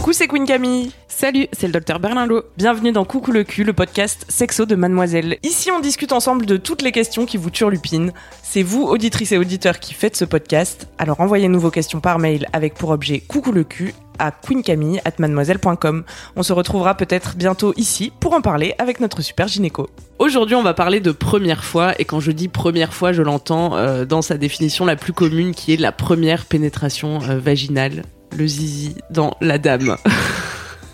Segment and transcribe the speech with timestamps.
[0.00, 0.92] Coucou, c'est Queen Camille.
[1.08, 2.44] Salut, c'est le docteur Berlinlot.
[2.56, 5.36] Bienvenue dans Coucou le cul, le podcast sexo de Mademoiselle.
[5.42, 8.12] Ici, on discute ensemble de toutes les questions qui vous turlupinent.
[8.42, 10.88] C'est vous, auditrices et auditeurs, qui faites ce podcast.
[10.96, 16.04] Alors envoyez-nous vos questions par mail avec pour objet Coucou le cul à queencamille@mademoiselle.com.
[16.34, 19.90] On se retrouvera peut-être bientôt ici pour en parler avec notre super gynéco.
[20.18, 23.76] Aujourd'hui, on va parler de première fois et quand je dis première fois, je l'entends
[23.76, 28.02] euh, dans sa définition la plus commune qui est la première pénétration euh, vaginale,
[28.36, 29.96] le zizi dans la dame.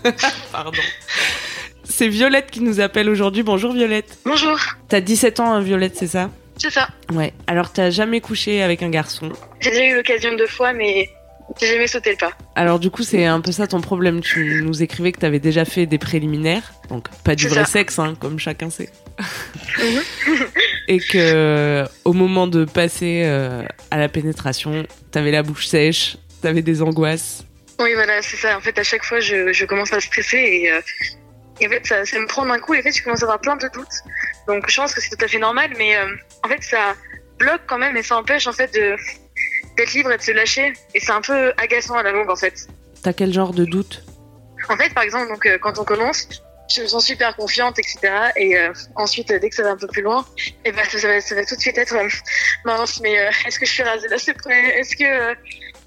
[0.51, 0.71] Pardon.
[1.83, 3.43] C'est Violette qui nous appelle aujourd'hui.
[3.43, 4.17] Bonjour Violette.
[4.25, 4.57] Bonjour,
[4.87, 6.29] T'as 17 ans, hein, Violette, c'est ça?
[6.57, 6.89] C'est ça.
[7.13, 7.33] Ouais.
[7.47, 9.31] Alors t'as jamais couché avec un garçon?
[9.59, 11.09] J'ai déjà eu l'occasion deux fois, mais
[11.59, 12.31] j'ai jamais sauté le pas.
[12.55, 14.21] Alors du coup, c'est un peu ça ton problème.
[14.21, 17.71] Tu nous écrivais que t'avais déjà fait des préliminaires, donc pas du vrai ça.
[17.71, 18.89] sexe, hein, comme chacun sait.
[19.77, 20.01] Mhm.
[20.89, 26.61] Et que au moment de passer euh, à la pénétration, t'avais la bouche sèche, t'avais
[26.61, 27.43] des angoisses.
[27.79, 28.57] Oui, voilà, c'est ça.
[28.57, 30.81] En fait, à chaque fois, je, je commence à stresser et, euh,
[31.59, 33.25] et en fait, ça, ça me prend d'un coup et en fait, je commence à
[33.25, 33.87] avoir plein de doutes.
[34.47, 36.07] Donc, je pense que c'est tout à fait normal, mais euh,
[36.43, 36.95] en fait, ça
[37.37, 38.95] bloque quand même et ça empêche en fait de
[39.77, 40.73] d'être libre et de se lâcher.
[40.95, 42.67] Et c'est un peu agaçant à la longue, en fait.
[43.03, 44.03] T'as quel genre de doute?
[44.69, 46.27] En fait, par exemple, donc euh, quand on commence,
[46.75, 47.99] je me sens super confiante, etc.
[48.35, 50.25] Et euh, ensuite, dès que ça va un peu plus loin,
[50.65, 52.09] et ben ça, ça va, ça va tout de suite être euh,
[52.65, 52.99] mince.
[53.01, 54.79] Mais euh, est-ce que je suis rasée là C'est prêt?
[54.79, 55.35] Est-ce que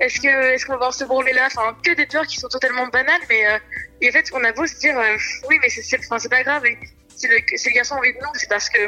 [0.01, 1.47] est-ce que est-ce qu'on va ce bourrelet là?
[1.47, 3.21] Enfin, que des peurs qui sont totalement banales.
[3.29, 3.59] Mais euh,
[4.01, 5.17] et en fait, on a beau se dire, euh,
[5.49, 6.65] oui, mais c'est enfin, c'est pas grave.
[6.67, 6.79] Et
[7.15, 8.79] si le, si le garçon a envie de nous, c'est parce que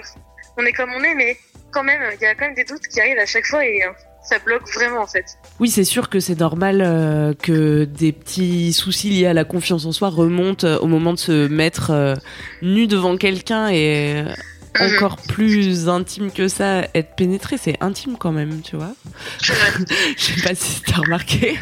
[0.57, 1.15] on est comme on est.
[1.15, 1.37] Mais
[1.73, 3.83] quand même, il y a quand même des doutes qui arrivent à chaque fois et
[3.83, 3.91] euh,
[4.23, 5.25] ça bloque vraiment en fait.
[5.59, 9.85] Oui, c'est sûr que c'est normal euh, que des petits soucis liés à la confiance
[9.87, 12.17] en soi remontent euh, au moment de se mettre
[12.63, 14.25] nu devant quelqu'un et.
[14.81, 18.95] Encore plus intime que ça, être pénétré, c'est intime quand même, tu vois.
[19.43, 19.53] Je
[20.23, 21.59] sais pas si t'as remarqué.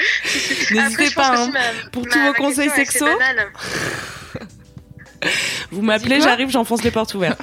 [0.70, 1.50] N'hésitez pas, hein.
[1.52, 2.70] ma- Pour ma- tous vos conseils
[3.18, 3.48] banale.
[5.72, 7.42] vous m'appelez, j'arrive, j'enfonce les portes ouvertes.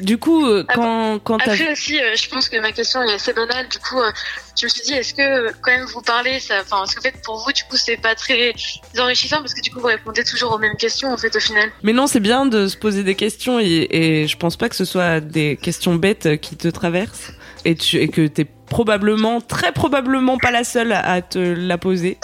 [0.00, 1.52] Du coup, euh, quand, quand t'as...
[1.52, 3.68] Après aussi, euh, je pense que ma question est assez banale.
[3.68, 4.10] Du coup, euh,
[4.58, 7.14] je me suis dit, est-ce que quand même vous parlez, ça, enfin, parce qu'en fait
[7.24, 8.52] pour vous, du coup, c'est pas très
[8.98, 11.70] enrichissant parce que du coup, vous répondez toujours aux mêmes questions en fait au final.
[11.82, 14.76] Mais non, c'est bien de se poser des questions et, et je pense pas que
[14.76, 17.32] ce soit des questions bêtes qui te traversent
[17.64, 22.18] et, tu, et que t'es probablement, très probablement pas la seule à te la poser.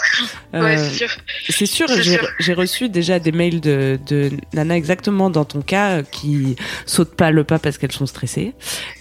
[0.53, 1.09] Ouais, Euh, c'est sûr.
[1.49, 2.27] c'est sûr, c'est j'ai sûr.
[2.39, 6.55] j'ai reçu déjà des mails de, de Nana exactement dans ton cas euh, qui
[6.85, 8.53] sautent pas le pas parce qu'elles sont stressées.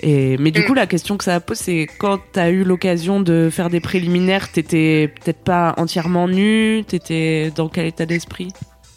[0.02, 0.64] Et, mais du Mm.
[0.64, 4.50] coup, la question que ça pose, c'est quand t'as eu l'occasion de faire des préliminaires,
[4.50, 8.48] t'étais peut-être pas entièrement nue, t'étais dans quel état d'esprit?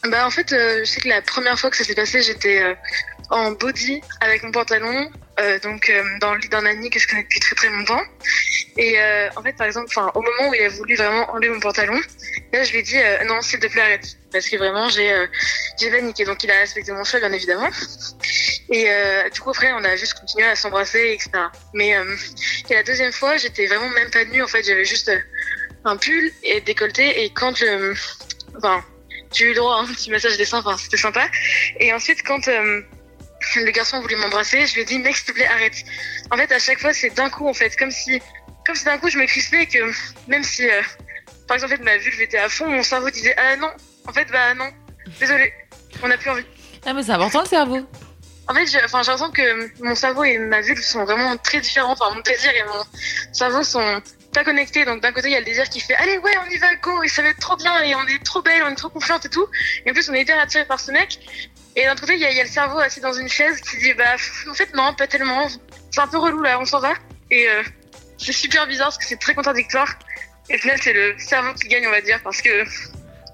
[0.09, 2.63] Bah en fait, euh, je sais que la première fois que ça s'est passé, j'étais
[2.63, 2.73] euh,
[3.29, 7.07] en body avec mon pantalon, euh, donc euh, dans le lit d'un ami que je
[7.07, 8.01] connais depuis très très longtemps.
[8.77, 11.59] Et euh, en fait, par exemple, au moment où il a voulu vraiment enlever mon
[11.59, 11.99] pantalon,
[12.51, 15.27] là je lui ai dit non s'il te plaît arrête, parce que vraiment j'ai
[15.79, 16.25] j'ai paniqué.
[16.25, 17.69] Donc il a respecté mon choix bien évidemment.
[18.69, 18.87] Et
[19.33, 21.29] du coup après on a juste continué à s'embrasser etc.
[21.73, 21.95] Mais
[22.69, 25.11] la deuxième fois, j'étais vraiment même pas nue en fait, j'avais juste
[25.85, 27.93] un pull et décolleté et quand je
[28.57, 28.83] enfin
[29.31, 31.29] j'ai eu droit à un petit massage des seins, c'était sympa.
[31.79, 32.47] Et ensuite quand
[33.55, 35.83] le garçon voulait m'embrasser, je lui ai dit mec s'il te plaît arrête.
[36.31, 38.21] En fait à chaque fois c'est d'un coup en fait, comme si
[38.65, 39.91] comme si d'un coup je me crispais et que
[40.27, 40.81] même si euh,
[41.47, 43.71] par exemple en fait, ma vulve était à fond, mon cerveau disait ah non,
[44.07, 44.69] en fait bah non,
[45.19, 45.53] désolé,
[46.03, 46.45] on n'a plus envie.
[46.85, 47.87] Ah, mais c'est important le cerveau.
[48.47, 51.59] En fait, j'ai enfin, j'ai l'impression que mon cerveau et ma vulve sont vraiment très
[51.59, 51.91] différents.
[51.91, 52.83] Enfin, mon désir et mon
[53.31, 54.01] cerveau sont
[54.33, 54.85] pas connectés.
[54.85, 56.73] Donc, d'un côté, il y a le désir qui fait Allez, ouais, on y va,
[56.75, 58.89] go, et ça va être trop bien, et on est trop belle, on est trop
[58.89, 59.45] confiante et tout.
[59.85, 61.19] Et en plus, on est hyper attiré par ce mec.
[61.79, 63.29] Et d'un autre côté, il y, a, il y a le cerveau assis dans une
[63.29, 64.15] chaise qui dit Bah,
[64.49, 65.47] en fait, non, pas tellement.
[65.91, 66.91] C'est un peu relou là, on s'en va.
[67.31, 67.63] Et euh,
[68.17, 69.87] c'est super bizarre parce que c'est très contradictoire.
[70.49, 72.49] Et au final, c'est le cerveau qui gagne, on va dire, parce que,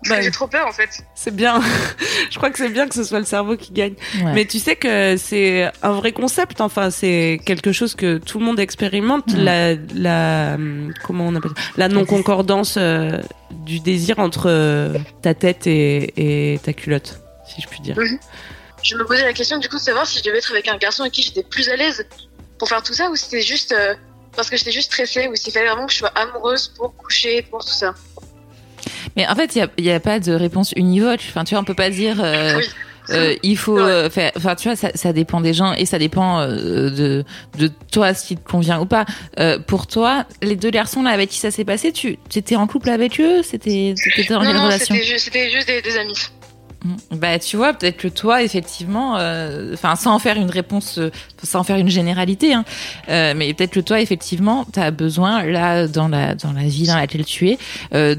[0.08, 0.90] Bah, j'ai trop peur en fait.
[1.16, 1.60] C'est bien.
[2.30, 3.96] Je crois que c'est bien que ce soit le cerveau qui gagne.
[4.24, 4.34] Ouais.
[4.34, 6.62] Mais tu sais que c'est un vrai concept.
[6.62, 9.34] Enfin, c'est quelque chose que tout le monde expérimente.
[9.36, 11.64] La, la, hum, comment on appelle ça?
[11.78, 13.18] La non concordance euh,
[13.50, 14.94] du désir entre euh,
[15.24, 17.98] ta tête et, et ta culotte, si je puis dire.
[17.98, 18.20] Mhm.
[18.84, 20.78] je me posais la question du coup de savoir si je devais être avec un
[20.78, 22.06] garçon avec qui j'étais plus à l'aise
[22.58, 23.96] pour faire tout ça ou si c'était juste euh,
[24.36, 27.42] parce que j'étais juste stressée ou s'il fallait vraiment que je sois amoureuse pour coucher,
[27.44, 27.94] pour tout ça.
[29.16, 31.22] Mais en fait, il n'y a, a, pas de réponse univoque.
[31.30, 32.22] Enfin, tu vois, on peut pas dire.
[32.22, 32.66] Euh, oui.
[33.10, 36.00] Euh, il faut euh, faire enfin tu vois ça, ça, dépend des gens et ça
[36.00, 37.24] dépend euh, de
[37.58, 39.06] de toi ce qui te convient ou pas
[39.40, 42.66] euh, pour toi les deux garçons là avec qui ça s'est passé tu étais en
[42.68, 43.44] couple avec eux?
[43.44, 44.96] C'était c'était dans quelle relation?
[44.96, 46.18] c'était juste des, des amis.
[47.12, 51.12] Bah, tu vois, peut-être que toi, effectivement, euh, enfin, sans en faire une réponse, euh,
[51.44, 52.66] sans en faire une généralité, hein,
[53.10, 56.88] euh, mais peut-être que toi, effectivement, tu as besoin, là, dans la, dans la vie
[56.88, 57.58] dans laquelle tu es,
[57.92, 58.16] de,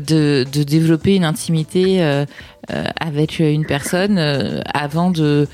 [0.51, 2.25] de développer une intimité
[2.69, 4.19] avec une personne
[4.73, 5.49] avant de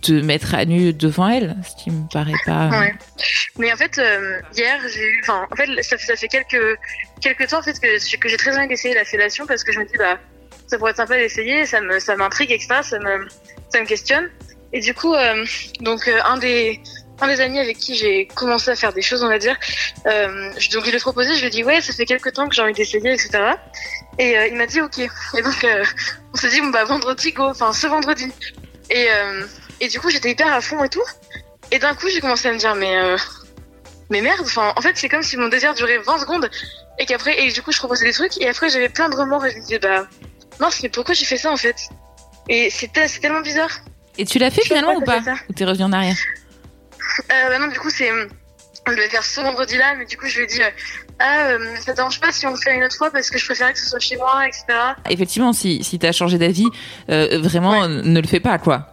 [0.00, 2.68] te mettre à nu devant elle, ce qui me paraît pas.
[2.70, 2.94] Ouais.
[3.58, 4.00] Mais en fait,
[4.56, 6.78] hier, j'ai eu, enfin, en fait, ça, ça, fait quelques
[7.20, 9.78] quelques temps en fait que, que j'ai très envie d'essayer la fellation parce que je
[9.78, 10.18] me dis bah
[10.72, 12.80] ça pourrait être sympa d'essayer, ça me, ça m'intrigue, etc.
[12.82, 13.28] Ça me,
[13.68, 14.30] ça me questionne.
[14.72, 15.44] Et du coup, euh,
[15.80, 16.80] donc euh, un des,
[17.20, 19.54] un des amis avec qui j'ai commencé à faire des choses, on va dire,
[20.06, 22.48] euh, donc je lui ai proposé, je lui ai dit ouais, ça fait quelques temps
[22.48, 23.52] que j'ai envie d'essayer, etc.
[24.18, 24.98] Et il m'a dit ok.
[24.98, 25.66] Et donc
[26.32, 28.32] on s'est dit bon bah vendredi go, enfin ce vendredi.
[28.88, 29.08] Et
[29.80, 31.04] et du coup j'étais hyper à fond et tout.
[31.70, 32.96] Et d'un coup j'ai commencé à me dire mais
[34.08, 36.50] mais merde, enfin en fait c'est comme si mon désir durait 20 secondes
[36.98, 39.44] et qu'après et du coup je proposais des trucs et après j'avais plein de remords
[39.46, 40.06] et je me disais bah
[40.60, 41.76] mince, mais pourquoi j'ai fait ça en fait?
[42.48, 43.70] Et c'est tellement bizarre.
[44.18, 46.16] Et tu l'as fait finalement ou pas Ou t'es revenu en arrière?
[47.30, 48.10] Euh, bah non, du coup, c'est.
[48.86, 50.70] On devait faire ce vendredi-là, mais du coup, je lui ai dit euh,
[51.20, 53.38] Ah, euh, ça te dérange pas si on le fait une autre fois parce que
[53.38, 54.64] je préférais que ce soit chez moi, etc.
[55.08, 56.68] Effectivement, si, si t'as changé d'avis,
[57.08, 58.91] euh, vraiment, ne le fais pas, quoi.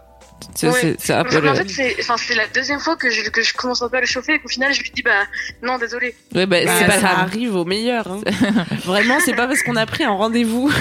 [0.56, 4.02] C'est En fait, c'est la deuxième fois que je, que je commence un peu à
[4.02, 5.26] le chauffer et qu'au final, je lui dis Bah,
[5.64, 6.16] non, désolé.
[6.36, 8.08] Ouais, bah, bah pas ça arrive au meilleur.
[8.08, 8.22] Hein.
[8.86, 10.72] Vraiment, c'est pas parce qu'on a pris un rendez-vous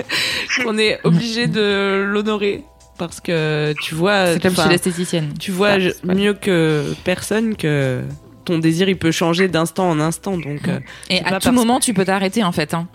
[0.64, 2.64] qu'on est obligé de l'honorer
[2.98, 8.02] parce que tu vois c'est comme chez l'esthéticienne tu vois mieux que personne que
[8.44, 11.94] ton désir il peut changer d'instant en instant donc euh, et à tout moment tu
[11.94, 12.88] peux t'arrêter en fait hein.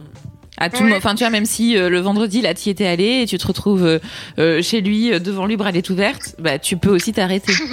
[0.58, 3.22] À tout, enfin tu vois même si euh, le vendredi là tu y étais allé
[3.22, 4.00] et tu te retrouves
[4.40, 7.54] euh, chez lui devant lui bras est ouverte, bah tu peux aussi t'arrêter.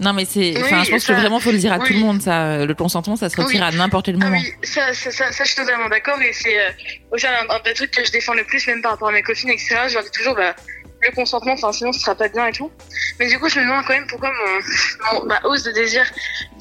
[0.00, 0.54] Non, mais c'est.
[0.62, 2.22] Enfin, je pense que vraiment, faut le dire à tout le monde.
[2.22, 4.38] Ça, le consentement, ça se retire à n'importe quel moment.
[4.38, 6.20] Ah oui, ça, ça, ça, ça, je suis totalement d'accord.
[6.22, 6.70] Et c'est euh,
[7.12, 9.50] un, un, des trucs que je défends le plus, même par rapport à mes copines,
[9.50, 9.76] etc.
[9.88, 10.54] Je leur dis toujours, bah,
[11.02, 12.70] le consentement, enfin, sinon, ce sera pas bien et tout.
[13.18, 16.04] Mais du coup, je me demande quand même pourquoi mon, ma hausse de désir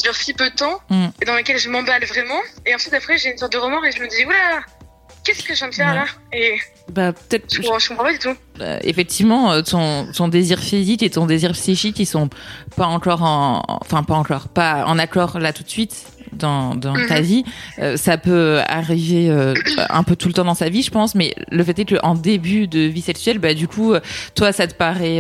[0.02, 1.08] dure si peu de temps, mm.
[1.22, 2.42] et dans laquelle je m'emballe vraiment.
[2.66, 4.64] Et ensuite, après, j'ai une sorte de remords et je me dis, oula,
[5.28, 6.58] qu'est-ce que je viens de faire là Et
[6.92, 7.54] bah peut-être.
[7.54, 8.36] Je, je, comprends pas du tout.
[8.58, 12.30] Bah, effectivement, euh, ton, ton désir physique et ton désir psychique, ils sont
[12.76, 16.94] pas encore en, enfin pas encore, pas en accord là tout de suite dans, dans
[16.94, 17.26] ta mhm.
[17.26, 17.44] vie.
[17.80, 19.54] Euh, ça peut arriver euh,
[19.90, 21.96] un peu tout le temps dans sa vie, je pense, mais le fait est que
[22.04, 23.94] en début de vie sexuelle, bah du coup,
[24.34, 25.20] toi, ça te paraît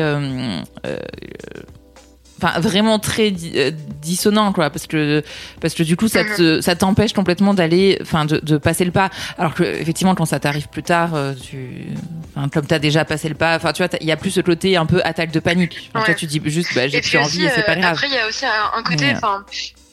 [2.41, 5.23] enfin vraiment très euh, dissonant quoi parce que
[5.59, 8.91] parce que du coup ça te, ça t'empêche complètement d'aller enfin de, de, passer le
[8.91, 9.09] pas.
[9.37, 11.87] Alors que effectivement quand ça t'arrive plus tard euh, tu
[12.35, 14.41] enfin comme t'as déjà passé le pas enfin tu vois il y a plus ce
[14.41, 15.89] côté un peu attaque de panique.
[15.93, 17.93] Toi tu dis juste bah j'ai plus envie et c'est pas euh, grave.
[17.93, 19.43] après il y a aussi un, côté enfin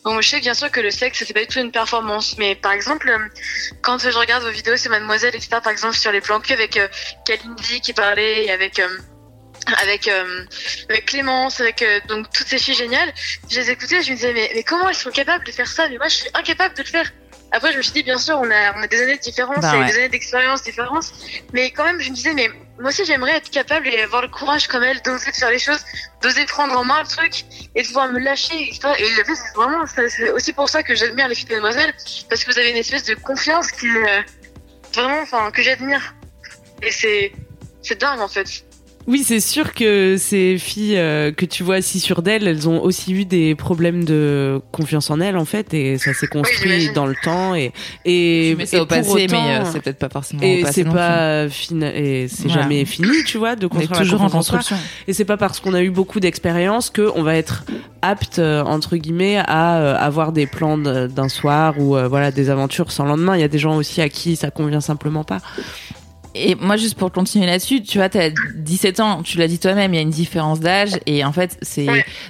[0.04, 2.54] Bon, je sais bien sûr que le sexe, c'est pas du tout une performance, mais
[2.54, 3.10] par exemple,
[3.80, 6.76] quand je regarde vos vidéos sur Mademoiselle, etc., par exemple, sur les plans cul avec
[6.76, 6.88] euh,
[7.24, 8.82] Kalindi qui parlait, avec
[9.82, 10.44] avec euh,
[10.88, 13.12] avec Clémence, avec euh, donc toutes ces filles géniales.
[13.50, 15.88] Je les écoutais, je me disais mais, mais comment elles sont capables de faire ça?
[15.88, 17.12] Mais moi je suis incapable de le faire.
[17.52, 19.60] Après je me suis dit bien sûr on a on a des années de différence,
[19.60, 21.06] bah des années d'expérience différentes,
[21.52, 22.48] mais quand même je me disais mais
[22.80, 25.78] moi aussi j'aimerais être capable et avoir le courage comme elle d'oser faire les choses,
[26.20, 27.44] d'oser prendre en main le truc
[27.76, 31.28] et de pouvoir me lâcher et Et c'est vraiment c'est aussi pour ça que j'admire
[31.28, 31.94] les filles de Mademoiselle
[32.28, 34.22] parce que vous avez une espèce de confiance qui euh,
[34.92, 36.14] vraiment enfin que j'admire
[36.82, 37.32] et c'est
[37.82, 38.64] c'est dingue en fait.
[39.06, 42.82] Oui, c'est sûr que ces filles euh, que tu vois assis sur d'elles, elles ont
[42.82, 47.06] aussi eu des problèmes de confiance en elles en fait, et ça s'est construit dans
[47.06, 47.72] le temps et
[48.06, 50.42] et mais ça au passé, mais euh, c'est peut-être pas forcément.
[50.42, 54.76] Et c'est pas fini, et c'est jamais fini, tu vois, de construire toujours en construction.
[55.06, 57.64] Et c'est pas parce qu'on a eu beaucoup d'expérience que on va être
[58.00, 63.04] apte euh, entre guillemets à avoir des plans d'un soir ou voilà des aventures sans
[63.04, 63.36] lendemain.
[63.36, 65.40] Il y a des gens aussi à qui ça convient simplement pas.
[66.34, 69.58] Et moi, juste pour continuer là-dessus, tu vois, tu as 17 ans, tu l'as dit
[69.58, 71.86] toi-même, il y a une différence d'âge, et en fait, c'est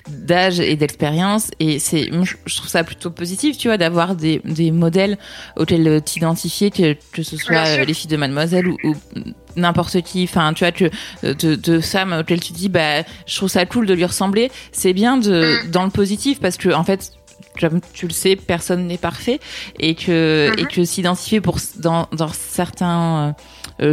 [0.09, 2.11] d'âge et d'expérience, et c'est,
[2.45, 5.19] je trouve ça plutôt positif, tu vois, d'avoir des, des modèles
[5.57, 8.95] auxquels t'identifier, que, que ce soit les filles de Mademoiselle ou,
[9.57, 10.91] n'importe qui, enfin, tu vois, que
[11.23, 14.93] de, de femmes auxquelles tu dis, bah, je trouve ça cool de lui ressembler, c'est
[14.93, 15.71] bien de, mm.
[15.71, 17.13] dans le positif, parce que, en fait,
[17.61, 19.41] comme tu le sais, personne n'est parfait.
[19.79, 20.75] Et que, et mm-hmm.
[20.75, 23.33] que s'identifier pour, dans, dans certains, euh,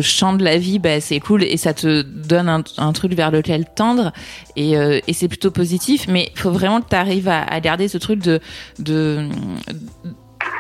[0.02, 3.66] champ de la vie, bah, c'est cool et ça te donne un, truc vers lequel
[3.66, 4.12] tendre
[4.56, 6.08] et, et c'est plutôt positif.
[6.08, 8.40] Mais il faut vraiment que tu arrives à, à, garder ce truc de,
[8.80, 9.28] de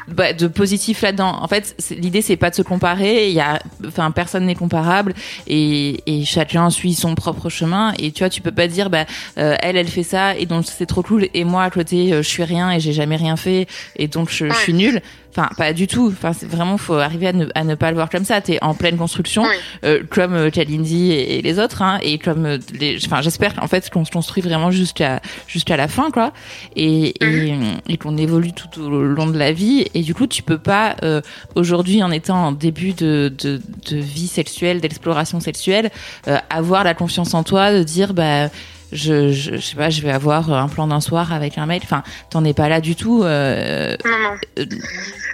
[0.07, 1.37] bah, de positif là-dedans.
[1.41, 3.29] En fait, l'idée c'est pas de se comparer.
[3.29, 5.13] Il y a, enfin, personne n'est comparable
[5.47, 7.93] et, et, chacun suit son propre chemin.
[7.99, 9.05] Et tu vois, tu peux pas dire, bah,
[9.37, 11.27] euh, elle, elle fait ça et donc c'est trop cool.
[11.33, 14.29] Et moi à côté, euh, je suis rien et j'ai jamais rien fait et donc
[14.29, 15.01] je, je suis nulle.
[15.31, 16.07] Enfin, pas du tout.
[16.11, 18.41] Enfin, c'est vraiment, faut arriver à ne, à ne pas le voir comme ça.
[18.41, 19.45] T'es en pleine construction,
[19.85, 22.97] euh, comme euh, Kalindi et, les autres, hein, et comme euh, les.
[23.05, 26.33] Enfin, j'espère en fait qu'on se construit vraiment jusqu'à jusqu'à la fin, quoi,
[26.75, 27.77] et, et, mhm.
[27.87, 29.85] et qu'on évolue tout au long de la vie.
[29.93, 31.21] Et du coup, tu peux pas euh,
[31.55, 35.91] aujourd'hui, en étant en début de, de, de vie sexuelle, d'exploration sexuelle,
[36.27, 38.49] euh, avoir la confiance en toi, de dire, bah
[38.91, 41.81] je, je, sais pas, je vais avoir un plan d'un soir avec un mec.
[41.83, 43.23] Enfin, t'en es pas là du tout.
[43.23, 43.95] Euh...
[44.05, 44.33] Non, non.
[44.59, 44.65] Euh,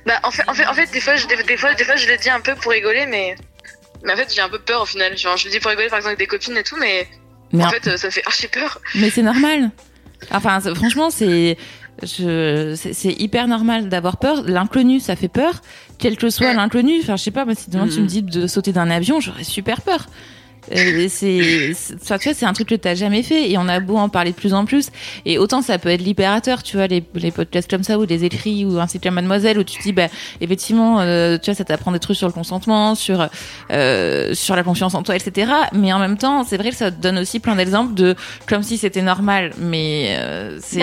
[0.06, 2.08] bah, en fait, en fait, en fait, des fois, je, des, fois, des fois, je
[2.08, 3.36] le dis un peu pour rigoler, mais,
[4.04, 5.18] mais en fait, j'ai un peu peur au final.
[5.18, 7.08] Genre, je le dis pour rigoler, par exemple, avec des copines et tout, mais,
[7.52, 8.80] mais en fait, ça fait archi peur.
[8.96, 9.72] Mais c'est normal.
[10.32, 11.58] Enfin, franchement, c'est,
[12.04, 14.44] je, c'est hyper normal d'avoir peur.
[14.46, 15.62] L'inconnu, ça fait peur.
[15.98, 17.00] Quel que soit l'inconnu.
[17.02, 18.08] Enfin, je sais pas, moi, si demain tu me mm.
[18.08, 20.06] dis de sauter d'un avion, j'aurais super peur.
[20.76, 23.98] Euh, c'est, tu vois, c'est un truc que t'as jamais fait et on a beau
[23.98, 24.90] en parler de plus en plus.
[25.26, 28.26] Et autant ça peut être libérateur, tu vois, les, les podcasts comme ça ou des
[28.26, 30.08] écrits ou un site comme Mademoiselle où tu te dis, bah,
[30.42, 33.28] effectivement, euh, tu vois, ça t'apprend des trucs sur le consentement, sur,
[33.72, 35.52] euh, sur la confiance en toi, etc.
[35.74, 38.16] Mais en même temps, c'est vrai que ça te donne aussi plein d'exemples de
[38.48, 40.82] comme si c'était normal, mais euh, c'est,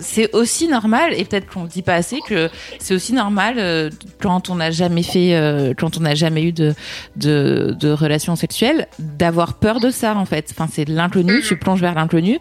[0.00, 2.48] c'est, aussi normal et peut-être qu'on dit pas assez que
[2.78, 6.74] c'est aussi normal quand on n'a jamais fait, quand on n'a jamais eu de,
[7.16, 10.48] de, de relations sexuelles d'avoir peur de ça en fait.
[10.50, 12.38] Enfin, c'est de l'inconnu, tu plonges vers l'inconnu.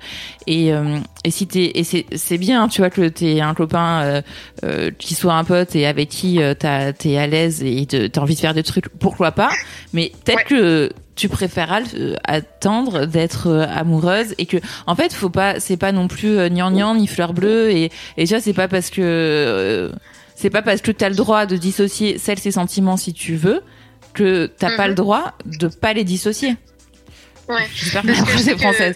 [0.48, 4.02] Et euh, et si t'es et c'est c'est bien, tu vois que t'es un copain
[4.02, 4.22] euh,
[4.64, 8.40] euh, qui soit un pote et avec qui t'es à l'aise et t'as envie de
[8.40, 9.50] faire des trucs, pourquoi pas.
[9.94, 11.82] Mais peut-être que tu préfères
[12.26, 17.08] attendre d'être amoureuse et que en fait faut pas c'est pas non plus euh, ni
[17.08, 19.92] fleur bleue et et ça c'est pas parce que
[20.36, 23.36] c'est pas parce que tu as le droit de dissocier celle ses sentiments si tu
[23.36, 23.62] veux
[24.16, 24.98] que t'as pas le mhm.
[24.98, 26.56] droit de pas les dissocier.
[27.48, 27.68] Ouais.
[27.76, 28.96] J'espère que la française.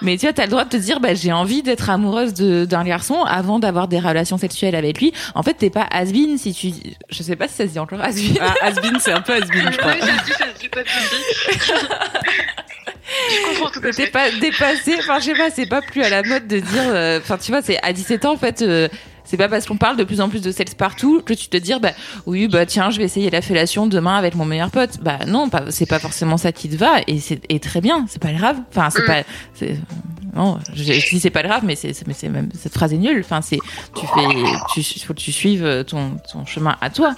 [0.00, 2.84] Mais tu vois, t'as le droit de te dire, bah, j'ai envie d'être amoureuse d'un
[2.84, 5.12] garçon avant d'avoir des relations sexuelles avec lui.
[5.34, 6.70] En fait, t'es pas has-been si tu,
[7.08, 8.38] je sais pas si ça se dit encore has-been.
[8.40, 9.92] Ah, has-been, c'est un peu has-been, je crois.
[9.92, 10.88] Oui, je ça se dit pas de
[13.30, 14.04] Je comprends tout à fait.
[14.04, 16.82] T'es pas dépassé, enfin, je sais pas, c'est pas plus à la mode de dire,
[16.88, 18.88] euh, enfin, tu vois, c'est à 17 ans, en fait, euh,
[19.24, 21.56] c'est pas parce qu'on parle de plus en plus de sexe partout que tu te
[21.56, 21.92] dire bah
[22.26, 24.98] oui bah tiens je vais essayer la fellation demain avec mon meilleur pote.
[25.02, 28.32] Bah non, c'est pas forcément ça qui te va et c'est très bien, c'est pas
[28.32, 28.56] grave.
[28.70, 29.06] Enfin c'est mm.
[29.06, 29.22] pas
[30.34, 33.20] non, je, dis c'est pas grave mais c'est mais c'est même cette phrase est nulle.
[33.24, 33.60] Enfin c'est
[33.94, 34.26] tu fais
[34.74, 37.14] tu faut que tu suives ton ton chemin à toi.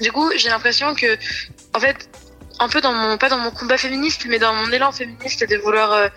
[0.00, 1.16] Du coup, j'ai l'impression que
[1.74, 2.08] en fait
[2.60, 5.56] un peu dans mon pas dans mon combat féministe mais dans mon élan féministe de
[5.56, 6.08] vouloir euh,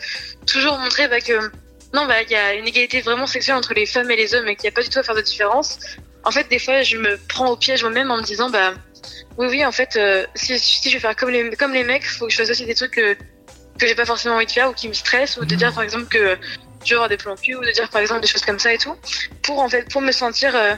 [0.45, 1.51] toujours montrer bah, que
[1.93, 4.47] non, bah, il y a une égalité vraiment sexuelle entre les femmes et les hommes
[4.47, 5.79] et qu'il n'y a pas du tout à faire de différence.
[6.23, 8.73] En fait, des fois, je me prends au piège moi-même en me disant, bah,
[9.37, 12.25] oui, oui, en fait, euh, si, je vais faire comme les, comme les mecs, faut
[12.25, 13.13] que je fasse aussi des trucs que,
[13.79, 15.83] que j'ai pas forcément envie de faire ou qui me stressent ou de dire, par
[15.83, 16.37] exemple, que
[16.83, 18.73] je vais avoir des plans cul ou de dire, par exemple, des choses comme ça
[18.73, 18.95] et tout.
[19.41, 20.75] Pour, en fait, pour me sentir, euh,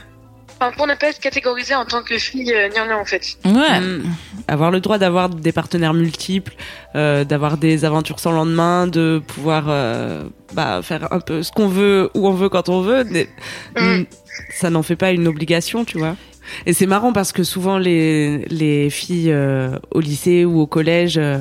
[0.76, 3.38] pour ne pas être catégorisée en tant que fille euh, en fait.
[3.44, 3.80] Ouais.
[3.80, 4.02] Mm.
[4.46, 6.54] Avoir le droit d'avoir des partenaires multiples,
[6.94, 11.68] euh, d'avoir des aventures sans lendemain, de pouvoir euh, bah, faire un peu ce qu'on
[11.68, 13.04] veut, où on veut, quand on veut.
[13.04, 14.04] Mm.
[14.52, 16.16] Ça n'en fait pas une obligation, tu vois.
[16.66, 21.18] Et c'est marrant parce que souvent les, les filles euh, au lycée ou au collège
[21.18, 21.38] euh,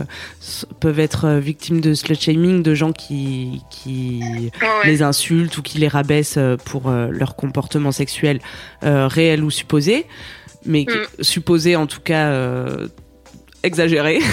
[0.79, 4.51] peuvent être euh, victimes de slut shaming, de gens qui, qui
[4.83, 8.39] les insultent ou qui les rabaissent pour leur comportement sexuel
[8.81, 10.05] réel ou supposé,
[10.65, 11.23] mais mm.
[11.23, 12.67] supposé en tout cas
[13.63, 14.19] exagéré.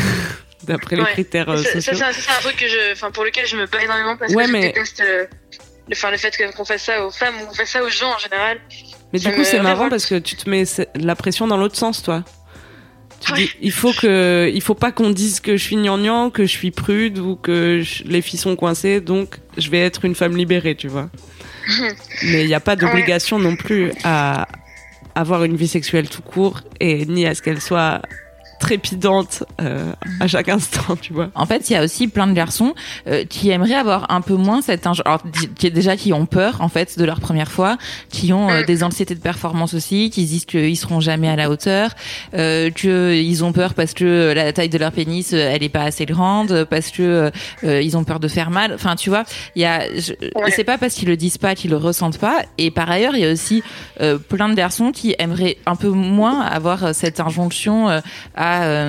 [0.62, 1.94] d'après les critères sociaux.
[1.94, 4.42] Ça, c'est un truc que je, enfin, pour lequel je me bats énormément parce que
[4.42, 5.28] je déteste le,
[5.88, 8.58] le fait qu'on fasse ça aux femmes ou qu'on fasse ça aux gens en général.
[9.12, 12.02] Mais du coup, c'est marrant parce que tu te mets la pression dans l'autre sens,
[12.02, 12.24] toi.
[13.20, 16.42] Tu dis, il faut que, il faut pas qu'on dise que je suis gnangnan, que
[16.44, 20.36] je suis prude ou que les filles sont coincées, donc je vais être une femme
[20.36, 21.08] libérée, tu vois.
[22.24, 24.46] Mais il n'y a pas d'obligation non plus à
[25.14, 28.02] avoir une vie sexuelle tout court et ni à ce qu'elle soit
[28.58, 31.28] trépidante euh, à chaque instant, tu vois.
[31.34, 32.74] En fait, il y a aussi plein de garçons
[33.06, 35.22] euh, qui aimeraient avoir un peu moins cette alors,
[35.58, 37.76] qui déjà qui ont peur en fait de leur première fois,
[38.08, 41.50] qui ont euh, des anxiétés de performance aussi, qui disent qu'ils seront jamais à la
[41.50, 41.90] hauteur,
[42.34, 46.06] euh, qu'ils ont peur parce que la taille de leur pénis elle est pas assez
[46.06, 47.30] grande, parce que
[47.62, 48.72] ils ont peur de faire mal.
[48.74, 49.82] Enfin, tu vois, il y a
[50.50, 52.42] c'est pas parce qu'ils le disent pas qu'ils le ressentent pas.
[52.58, 53.62] Et par ailleurs, il y a aussi
[54.28, 57.88] plein de garçons qui aimeraient un peu moins avoir cette injonction
[58.34, 58.88] à à,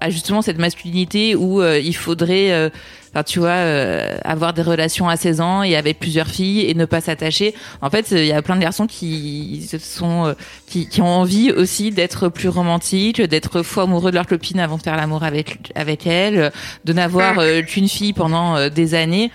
[0.00, 2.70] à justement cette masculinité où il faudrait
[3.16, 6.74] Enfin, tu vois, euh, avoir des relations à 16 ans et avec plusieurs filles et
[6.74, 7.54] ne pas s'attacher.
[7.80, 10.34] En fait, il y a plein de garçons qui sont, euh,
[10.66, 14.76] qui, qui, ont envie aussi d'être plus romantiques, d'être fou amoureux de leur copine avant
[14.76, 16.52] de faire l'amour avec avec elle,
[16.84, 19.30] de n'avoir euh, qu'une fille pendant des années.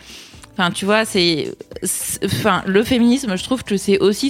[0.53, 1.51] Enfin, tu vois, c'est,
[2.23, 4.29] enfin, le féminisme, je trouve que c'est aussi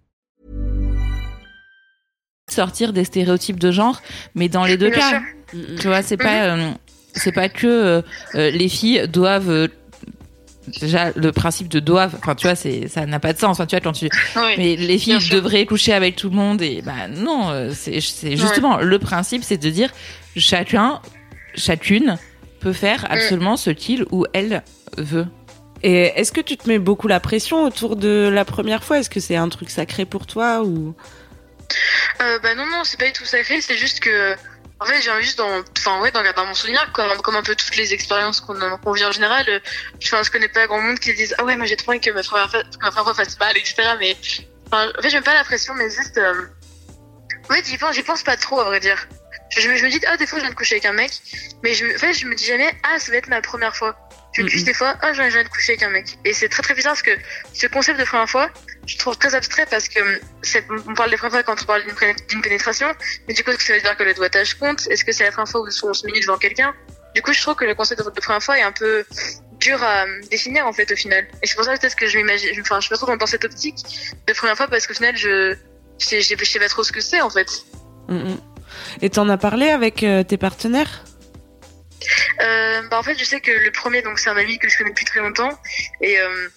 [2.51, 4.01] Sortir des stéréotypes de genre,
[4.35, 5.21] mais dans les deux Bien cas.
[5.51, 5.59] Sûr.
[5.79, 6.61] Tu vois, c'est pas, mhm.
[6.61, 6.71] euh,
[7.13, 8.01] c'est pas que euh,
[8.35, 9.69] euh, les filles doivent
[10.79, 13.65] déjà le principe de doivent enfin tu vois c'est ça n'a pas de sens enfin,
[13.65, 17.07] tu vois quand tu mais les filles devraient coucher avec tout le monde et bah
[17.09, 19.89] non c'est c'est justement le principe c'est de dire
[20.37, 21.01] chacun
[21.55, 22.19] chacune
[22.59, 23.07] peut faire mm.
[23.11, 24.61] absolument ce qu'il ou elle
[24.99, 25.25] veut
[25.83, 28.99] et est-ce que tu te mets beaucoup la pression autour de la première fois?
[28.99, 30.93] Est-ce que c'est un truc sacré pour toi ou?
[32.19, 34.35] Bah non non c'est pas du tout sacré c'est juste que
[34.81, 37.55] en fait, j'ai juste dans, enfin ouais, dans, dans mon souvenir, comme, comme un peu
[37.55, 39.59] toutes les expériences qu'on vit en général, euh,
[40.03, 42.09] enfin, je connais pas grand monde qui disent ah ouais, moi j'ai trop envie que
[42.09, 43.75] ma première, fois, ma première fois fasse mal, etc.
[43.99, 44.17] Mais
[44.65, 46.33] enfin, en fait, j'aime pas la pression, mais juste, euh...
[47.51, 49.07] ouais, j'y pense, j'y pense pas trop à vrai dire.
[49.51, 51.11] Je, je, me dis ah des fois je viens de coucher avec un mec,
[51.61, 53.95] mais je, en fait, je me dis jamais ah ça va être ma première fois.
[54.33, 56.17] Je me dis des fois ah je viens de coucher avec un mec.
[56.25, 57.15] Et c'est très très bizarre parce que
[57.53, 58.49] ce concept de première fois,
[58.85, 59.99] je trouve très abstrait parce que
[60.87, 61.83] on parle des premières fois quand on parle
[62.29, 62.87] d'une pénétration,
[63.27, 64.87] mais du coup, est-ce que ça veut dire que le doigtage compte?
[64.89, 66.73] Est-ce que c'est la première fois où on se met devant quelqu'un?
[67.15, 69.03] Du coup, je trouve que le concept de première fois est un peu
[69.59, 71.27] dur à définir en fait au final.
[71.43, 73.77] Et c'est pour ça peut-être que je m'imagine, enfin, je pas trop dans cette optique
[74.27, 75.55] de première fois parce qu'au final, je,
[75.99, 77.65] je, sais pas trop ce que c'est en fait.
[78.07, 78.35] Mm.
[79.01, 81.03] Et t'en as parlé avec euh, tes partenaires?
[82.41, 84.77] Euh, bah en fait, je sais que le premier, donc c'est un ami que je
[84.77, 85.51] connais depuis très longtemps,
[86.01, 86.49] et euh,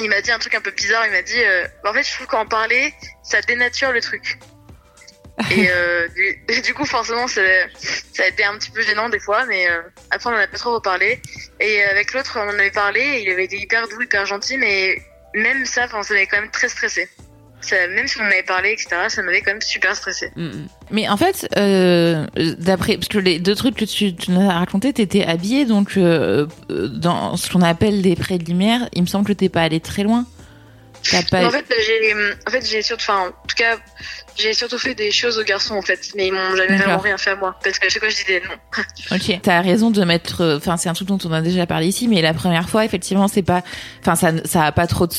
[0.00, 1.06] il m'a dit un truc un peu bizarre.
[1.06, 4.38] Il m'a dit, euh, en fait, je trouve qu'en parler, ça dénature le truc.
[5.50, 6.06] Et euh,
[6.62, 7.40] du, coup, forcément, ça,
[8.12, 10.46] ça, a été un petit peu gênant des fois, mais euh, après, on en a
[10.46, 11.20] pas trop reparlé.
[11.60, 15.00] Et avec l'autre, on en avait parlé, il avait été hyper doux, hyper gentil, mais
[15.34, 17.08] même ça, ça m'avait quand même très stressé
[17.72, 20.30] même si on avait parlé, etc., ça m'avait quand même super stressé.
[20.36, 20.68] Mm, mm.
[20.90, 22.26] Mais en fait, euh,
[22.58, 25.96] d'après, parce que les deux trucs que tu, tu nous as raconté, t'étais habillée, donc
[25.96, 30.02] euh, dans ce qu'on appelle des préliminaires, il me semble que t'es pas allé très
[30.02, 30.26] loin.
[31.30, 31.46] Pas...
[31.46, 32.14] En fait, j'ai,
[32.46, 33.78] en fait, j'ai surtout, enfin, en tout cas,
[34.40, 37.18] j'ai surtout fait des choses aux garçons en fait, mais ils m'ont jamais vraiment rien
[37.18, 38.86] fait à moi parce que à chaque fois je disais non.
[39.16, 39.40] ok.
[39.42, 42.08] T'as raison de mettre, euh, enfin c'est un truc dont on a déjà parlé ici,
[42.08, 43.62] mais la première fois effectivement c'est pas,
[44.00, 45.14] enfin ça ça a pas trop, de,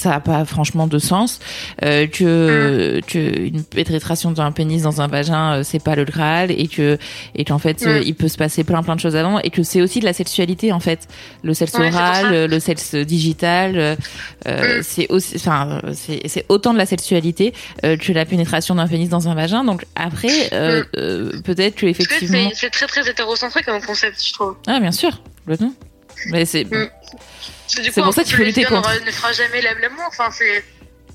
[0.00, 1.40] ça a pas franchement de sens
[1.82, 3.02] euh, que mm.
[3.02, 6.98] que une pénétration d'un pénis dans un vagin euh, c'est pas le Graal et que
[7.34, 8.02] et qu'en fait mm.
[8.04, 10.12] il peut se passer plein plein de choses avant et que c'est aussi de la
[10.12, 11.08] sexualité en fait,
[11.42, 13.96] le sexe oral, le sexe digital, euh,
[14.46, 14.82] mm.
[14.82, 17.52] c'est aussi, enfin c'est c'est autant de la sexualité
[17.82, 19.64] que la pénétration d'un pénis dans un vagin.
[19.64, 22.50] Donc après, euh, euh, peut-être que effectivement.
[22.54, 24.56] C'est très très hétérocentré comme concept, je trouve.
[24.66, 25.74] Ah bien sûr, complètement.
[26.26, 26.64] Mais c'est.
[26.64, 26.90] Mm.
[27.66, 28.90] C'est pour ça qu'il faut lutter contre.
[29.04, 30.04] ne fera jamais l'amour.
[30.08, 30.64] Enfin, c'est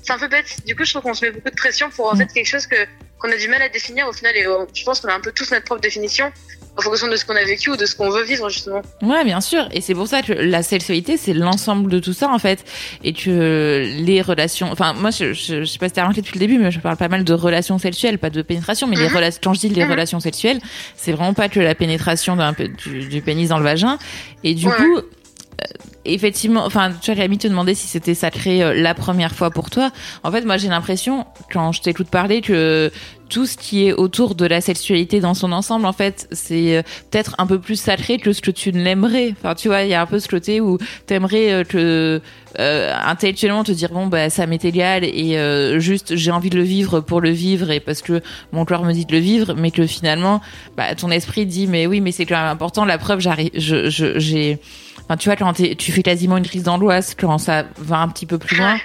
[0.02, 0.56] c'est un peu bête.
[0.66, 2.18] Du coup, je trouve qu'on se met beaucoup de pression pour en mm.
[2.18, 2.76] fait quelque chose que
[3.18, 4.36] qu'on a du mal à définir au final.
[4.36, 6.32] Et euh, je pense qu'on a un peu tous notre propre définition
[6.76, 8.82] en fonction de ce qu'on a vécu ou de ce qu'on veut vivre justement.
[9.02, 9.68] Ouais, bien sûr.
[9.72, 12.64] Et c'est pour ça que la sexualité, c'est l'ensemble de tout ça en fait,
[13.02, 14.68] et que les relations.
[14.70, 16.96] Enfin, moi, je, je, sais pas si t'as remarqué depuis le début, mais je parle
[16.96, 19.16] pas mal de relations sexuelles, pas de pénétration, mais les mhm.
[19.16, 19.40] relations.
[19.42, 19.90] Quand je dis les mhm.
[19.90, 20.60] relations sexuelles,
[20.96, 23.98] c'est vraiment pas que la pénétration d'un du, du pénis dans le vagin.
[24.44, 25.64] Et du coup, euh,
[26.04, 29.70] effectivement, enfin, tu vois, Camille te demandait si c'était sacré euh, la première fois pour
[29.70, 29.90] toi.
[30.22, 32.90] En fait, moi, j'ai l'impression, quand je t'écoute parler, que
[33.28, 36.82] tout ce qui est autour de la sexualité dans son ensemble, en fait, c'est euh,
[37.10, 39.34] peut-être un peu plus sacré que ce que tu ne l'aimerais.
[39.38, 42.20] Enfin, tu vois, il y a un peu ce côté où t'aimerais que
[42.58, 45.38] euh, intellectuellement te dire bon bah ça m'est égal et
[45.78, 48.92] juste j'ai envie de le vivre pour le vivre et parce que mon corps me
[48.92, 50.40] dit de le vivre, mais que finalement,
[50.76, 52.84] bah, ton esprit dit mais oui mais c'est quand même important.
[52.84, 54.58] La preuve, j'arrive, je, j'ai
[55.08, 58.26] Enfin, tu vois, quand tu fais quasiment une crise d'angoisse, quand ça va un petit
[58.26, 58.76] peu plus loin,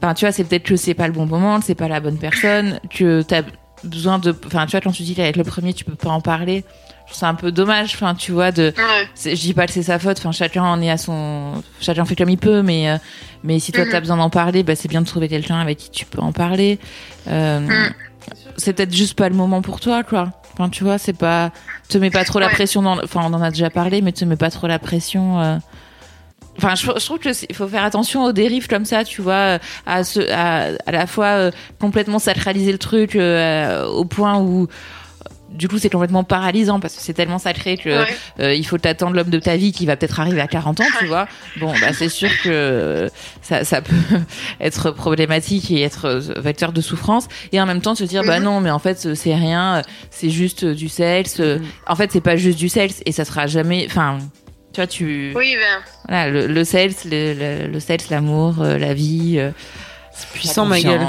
[0.00, 2.16] enfin, tu vois, c'est peut-être que c'est pas le bon moment, c'est pas la bonne
[2.16, 3.42] personne, que t'as
[3.84, 6.20] besoin de, enfin, tu vois, quand tu dis qu'avec le premier, tu peux pas en
[6.20, 6.64] parler,
[7.10, 8.72] c'est un peu dommage, enfin, tu vois, de,
[9.24, 12.16] je dis pas que c'est sa faute, enfin, chacun en est à son, chacun fait
[12.16, 12.96] comme il peut, mais, euh,
[13.44, 14.02] mais si toi, tu as t'as mhm.
[14.02, 16.78] besoin d'en parler, bah, c'est bien de trouver quelqu'un avec qui tu peux en parler.
[17.28, 17.94] Euh, mm.
[18.56, 20.32] c'est peut-être juste pas le moment pour toi, quoi.
[20.54, 21.50] Enfin, tu vois, c'est pas,
[21.88, 24.24] te mets pas trop la pression dans, enfin, on en a déjà parlé, mais te
[24.24, 25.40] mets pas trop la pression.
[25.40, 25.56] Euh.
[26.58, 30.20] Enfin, je, trouve qu'il faut faire attention aux dérives comme ça, tu vois, à, ce,
[30.30, 34.68] à, à la fois euh, complètement sacraliser le truc euh, au point où
[35.54, 38.04] du coup, c'est complètement paralysant parce que c'est tellement sacré que
[38.40, 40.84] euh, il faut t'attendre l'homme de ta vie qui va peut-être arriver à 40 ans,
[40.98, 41.28] tu vois.
[41.60, 43.10] Bon, bah c'est sûr que
[43.42, 43.94] ça, ça peut
[44.60, 48.44] être problématique et être vecteur de souffrance et en même temps se dire bah mhm.
[48.44, 51.38] non, mais en fait c'est rien, c'est juste du sexe.
[51.38, 51.62] Mhm.
[51.86, 53.86] En fait, c'est pas juste du sexe et ça sera jamais.
[53.86, 54.18] Enfin,
[54.72, 55.32] tu vois, tu.
[55.34, 55.82] Oui, ben.
[56.08, 59.36] Voilà, le, le sexe, le, le, sexe, l'amour, euh, la vie.
[59.38, 59.50] Euh,
[60.12, 61.00] c'est puissant, ma gueule.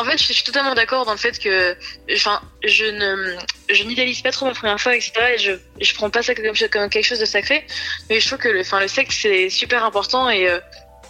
[0.00, 1.76] En fait, je suis totalement d'accord dans le fait que,
[2.14, 3.36] enfin, je ne,
[3.68, 5.12] je n'idéalise pas trop ma première fois, etc.
[5.34, 7.66] Et je, je prends pas ça comme, comme quelque chose de sacré.
[8.08, 10.60] Mais je trouve que, le, enfin, le sexe c'est super important et, euh,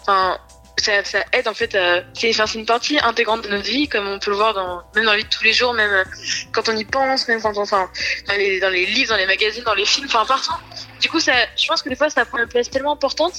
[0.01, 0.39] enfin,
[0.77, 3.87] ça, ça, aide en fait à, c'est, enfin, c'est une partie intégrante de notre vie,
[3.87, 6.03] comme on peut le voir dans, même dans la vie de tous les jours, même
[6.51, 7.89] quand on y pense, même quand on, enfin,
[8.27, 10.53] dans les, dans les livres, dans les magazines, dans les films, enfin, partout.
[10.99, 13.33] Du coup, ça, je pense que des fois, ça prend une place tellement importante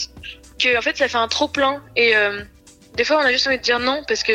[0.59, 2.43] que, en fait, ça fait un trop plein et, euh,
[2.95, 4.33] des fois, on a juste envie de dire non parce que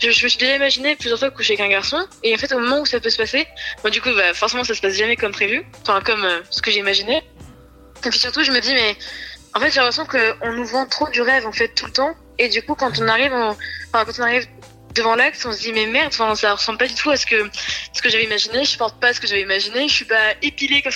[0.00, 2.58] je, me suis déjà imaginé plusieurs fois coucher avec un garçon et en fait, au
[2.58, 3.46] moment où ça peut se passer,
[3.90, 6.70] du coup, bah, forcément, ça se passe jamais comme prévu, enfin, comme euh, ce que
[6.70, 7.22] j'imaginais.
[8.04, 8.96] Et puis surtout, je me dis, mais
[9.54, 12.14] en fait, j'ai l'impression qu'on nous vend trop du rêve en fait tout le temps
[12.38, 13.32] et du coup, quand on arrive,
[13.92, 14.46] quand on arrive
[14.94, 17.26] devant l'acte, on se dit mais merde, enfin, ça ressemble pas du tout à ce
[17.26, 17.50] que
[17.92, 18.64] ce que j'avais imaginé.
[18.64, 19.88] Je porte pas ce que j'avais imaginé.
[19.88, 20.92] Je suis pas épilée comme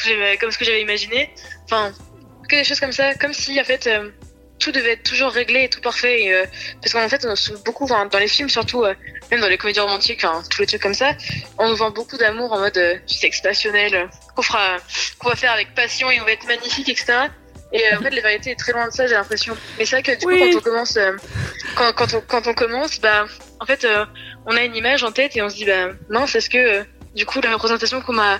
[0.51, 1.31] ce que j'avais imaginé.
[1.65, 1.93] Enfin,
[2.49, 4.11] que des choses comme ça, comme si en fait euh,
[4.59, 6.33] tout devait être toujours réglé et tout parfait.
[6.33, 6.47] Euh,
[6.81, 8.95] parce qu'en fait, on se beaucoup, dans les films surtout, euh,
[9.31, 11.13] même dans les comédies romantiques, tous les trucs comme ça,
[11.59, 14.79] on nous vend beaucoup d'amour en mode euh, sexe passionnel, qu'on fera,
[15.19, 17.15] qu'on va faire avec passion et on va être magnifique, etc.
[17.73, 19.57] Et en fait, la vérité est très loin de ça, j'ai l'impression.
[19.79, 20.99] Mais c'est vrai que du coup, quand on commence,
[21.75, 23.27] quand, quand, on, quand on commence, bah,
[23.59, 23.85] en fait,
[24.47, 26.85] on a une image en tête et on se dit, bah, mince, est-ce que,
[27.17, 28.39] du coup, la représentation qu'on m'a,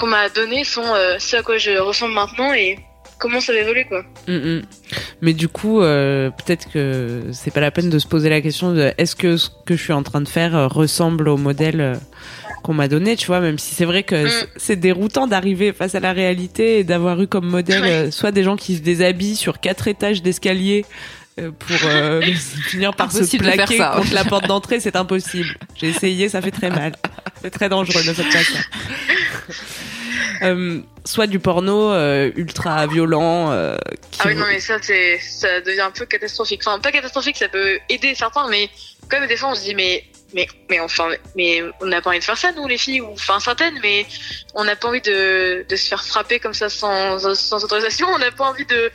[0.00, 0.82] qu'on m'a donnée sont
[1.18, 2.78] ce à quoi je ressemble maintenant et
[3.20, 4.02] comment ça va évoluer quoi.
[4.26, 4.62] Mm, mm.
[5.20, 8.72] Mais du coup, euh, peut-être que c'est pas la peine de se poser la question
[8.72, 11.80] de est-ce que ce que je suis en train de faire euh, ressemble au modèle
[11.80, 11.94] euh,
[12.64, 14.46] qu'on m'a donné, tu vois, même si c'est vrai que mm.
[14.56, 18.56] c'est déroutant d'arriver face à la réalité et d'avoir eu comme modèle soit des gens
[18.56, 20.84] qui se déshabillent sur quatre étages d'escalier
[21.58, 21.76] pour
[22.68, 25.56] finir par se plaquer contre la porte d'entrée, c'est impossible.
[25.74, 26.92] J'ai essayé, ça fait très mal.
[27.42, 28.58] C'est très dangereux, ne faites pas ça.
[30.42, 33.52] Euh, soit du porno euh, ultra violent.
[33.52, 33.76] Euh,
[34.18, 36.62] ah oui, non, mais ça, c'est, ça devient un peu catastrophique.
[36.64, 38.70] Enfin, pas catastrophique, ça peut aider certains, mais
[39.08, 42.10] quand même, des fois, on se dit, mais, mais, mais enfin, mais on n'a pas
[42.10, 44.06] envie de faire ça, nous, les filles, ou enfin, certaines, mais
[44.54, 48.18] on n'a pas envie de, de se faire frapper comme ça sans, sans autorisation, on
[48.18, 48.90] n'a pas envie de,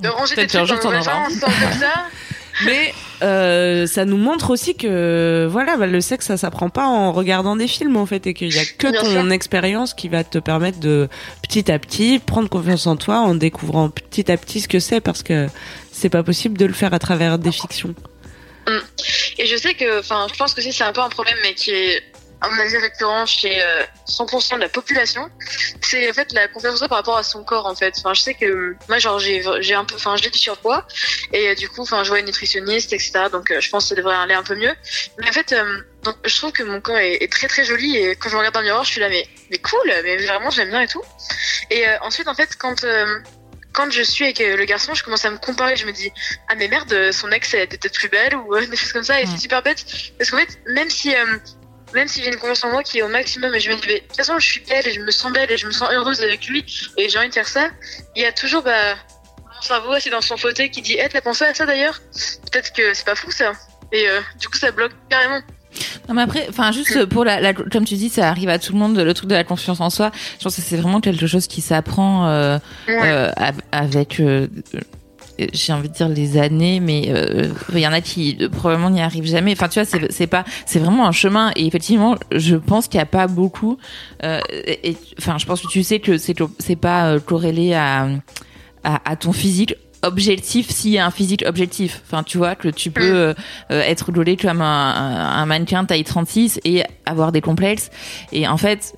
[0.00, 2.06] de ranger des trucs dans le comme ça.
[2.64, 7.12] Mais euh, ça nous montre aussi que voilà, bah, le sexe ça s'apprend pas en
[7.12, 10.38] regardant des films en fait et qu'il y a que ton expérience qui va te
[10.38, 11.08] permettre de
[11.42, 15.00] petit à petit prendre confiance en toi en découvrant petit à petit ce que c'est
[15.00, 15.46] parce que
[15.92, 17.94] c'est pas possible de le faire à travers des fictions.
[18.66, 18.78] Mm.
[19.40, 21.70] Et je sais que, enfin, je pense que c'est un peu un problème, mais qui
[21.70, 22.02] est
[22.42, 23.62] à mon avis récurrent chez
[24.06, 25.30] 100% euh, de la population,
[25.80, 27.94] c'est en fait la confiance par rapport à son corps en fait.
[27.98, 30.86] Enfin, je sais que moi genre j'ai un peu, enfin j'ai du surpoids
[31.32, 33.24] et euh, du coup, enfin je vois une nutritionniste etc.
[33.32, 34.74] Donc euh, je pense que ça devrait aller un peu mieux.
[35.18, 35.54] Mais en fait,
[36.02, 38.60] donc je trouve que mon corps est, très très joli et quand je regarde dans
[38.60, 41.02] le miroir, je suis là mais mais cool, mais vraiment j'aime bien et tout.
[41.70, 42.84] Et ensuite en fait quand
[43.72, 45.76] quand je suis avec le garçon, je commence à me comparer.
[45.76, 46.12] Je me dis,
[46.48, 49.20] ah mais merde, son ex elle était peut-être plus belle ou des choses comme ça.
[49.20, 49.84] Et c'est super bête
[50.18, 51.14] parce qu'en fait, même si
[51.94, 53.86] même si j'ai une confiance en moi qui est au maximum et je me dis,
[53.86, 55.90] de toute façon, je suis belle et je me sens belle et je me sens
[55.92, 56.64] heureuse avec lui
[56.96, 57.70] et j'ai envie de faire ça,
[58.14, 58.94] il y a toujours, bah,
[59.54, 62.00] mon cerveau assis dans son fauteuil qui dit, eh, t'as pensé à ça d'ailleurs?
[62.50, 63.52] Peut-être que c'est pas fou ça.
[63.92, 65.40] Et euh, du coup, ça bloque carrément.
[66.08, 68.72] Non mais après, enfin juste pour la, la, comme tu dis, ça arrive à tout
[68.72, 70.10] le monde, le truc de la confiance en soi.
[70.38, 73.30] Je pense que c'est vraiment quelque chose qui s'apprend euh, euh,
[73.72, 74.48] avec euh,
[75.54, 78.90] j'ai envie de dire les années, mais euh, il y en a qui euh, probablement
[78.90, 79.52] n'y arrivent jamais.
[79.52, 81.50] Enfin, tu vois, c'est c'est pas, c'est vraiment un chemin.
[81.56, 83.78] Et effectivement, je pense qu'il y a pas beaucoup.
[84.22, 88.08] Euh, et enfin, je pense que tu sais que c'est c'est pas corrélé à,
[88.84, 92.02] à, à ton physique objectif s'il y a un physique objectif.
[92.06, 93.34] Enfin, tu vois que tu peux mm.
[93.70, 97.90] être gaulé comme un, un, mannequin taille 36 et avoir des complexes.
[98.32, 98.94] Et en fait,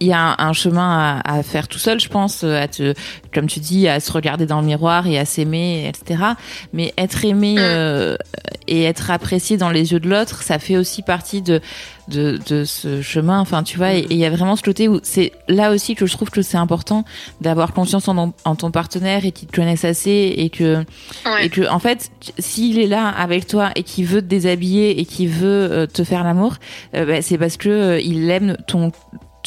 [0.00, 2.94] il y a un, chemin à, à, faire tout seul, je pense, à te,
[3.34, 6.22] comme tu dis, à se regarder dans le miroir et à s'aimer, etc.
[6.72, 7.58] Mais être aimé mm.
[7.60, 8.16] euh,
[8.66, 11.60] et être apprécié dans les yeux de l'autre, ça fait aussi partie de,
[12.08, 13.40] de, de ce chemin.
[13.40, 16.06] Enfin, tu vois, et il y a vraiment ce côté où c'est là aussi que
[16.06, 17.04] je trouve que c'est important
[17.40, 20.84] d'avoir confiance en, en, ton partenaire et qu'il te connaisse assez et que,
[21.42, 25.04] et que, en fait, s'il est là avec toi et qu'il veut te déshabiller et
[25.04, 26.56] qu'il veut euh, te faire l'amour,
[26.94, 28.92] euh, bah, c'est parce que il aime ton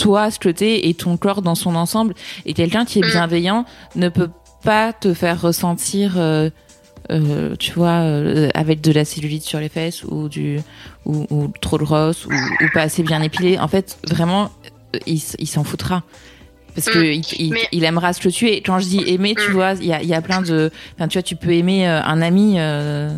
[0.02, 2.16] toi ce côté et ton corps dans son ensemble.
[2.46, 3.12] Et quelqu'un qui est mm.
[3.12, 4.32] bienveillant ne peut
[4.64, 6.50] pas te faire ressentir euh,
[7.12, 10.60] euh, tu vois euh, avec de la cellulite sur les fesses ou du
[11.06, 13.60] ou, ou trop de rosse ou, ou, pas assez bien épilé.
[13.60, 14.50] En fait vraiment
[15.06, 16.04] il, il s'en foutra
[16.76, 17.22] parce que mm.
[17.40, 18.62] il, il, aimera ce que tu es.
[18.62, 19.54] Quand je dis aimer, tu mm.
[19.54, 22.02] vois, il y a, y a plein de, enfin, tu vois, tu peux aimer euh,
[22.02, 22.56] un ami.
[22.58, 23.10] Euh,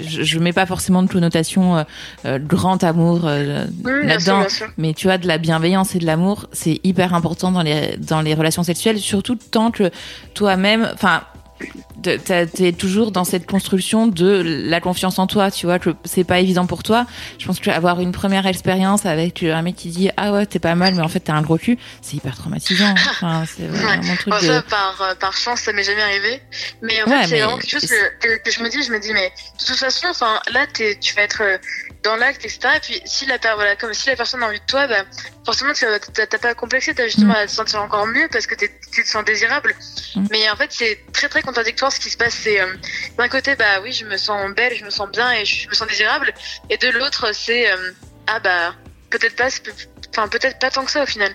[0.00, 1.82] je, je mets pas forcément de connotation euh,
[2.26, 7.14] euh grand amour là-dedans, mais tu vois, de la bienveillance et de l'amour, c'est hyper
[7.14, 9.90] important dans les dans les relations sexuelles, surtout tant que
[10.34, 11.22] toi-même, enfin
[12.02, 16.40] t'es toujours dans cette construction de la confiance en toi, tu vois, que c'est pas
[16.40, 17.06] évident pour toi.
[17.38, 20.74] Je pense qu'avoir une première expérience avec un mec qui dit ah ouais t'es pas
[20.74, 22.94] mal, mais en fait t'as un gros cul, c'est hyper traumatisant.
[23.12, 24.46] Enfin, c'est vraiment truc de...
[24.46, 26.42] ça, par, euh, par chance, ça m'est jamais arrivé.
[26.80, 29.12] Mais en fait, c'est vraiment quelque chose que, que, je me dis, je me dis,
[29.12, 31.58] mais de toute façon, enfin, là, es, tu vas être euh,
[32.02, 32.60] dans l'acte, etc.
[32.76, 35.04] Et puis, si la, voilà, comme si la personne a envie de toi, bah,
[35.44, 37.36] forcément, tu t'as pas à complexer, t'as justement mm.
[37.36, 39.74] à te sentir encore mieux parce que tu te sens désirable.
[40.14, 40.26] Mm.
[40.30, 42.34] Mais en fait, c'est très, très contradictoire ce qui se passe.
[42.34, 42.66] C'est, euh,
[43.18, 45.74] d'un côté, bah oui, je me sens belle, je me sens bien et je me
[45.74, 46.32] sens désirable.
[46.70, 47.92] Et de l'autre, c'est, euh,
[48.26, 48.74] ah bah,
[49.10, 49.48] peut-être pas,
[50.10, 51.32] enfin, peut-être pas tant que ça au final.